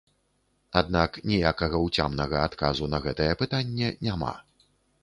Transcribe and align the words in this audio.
Аднак 0.79 1.19
ніякага 1.31 1.83
ўцямнага 1.87 2.41
адказу 2.47 2.91
на 2.95 3.05
гэтае 3.05 3.33
пытанне 3.45 3.97
няма. 4.09 4.33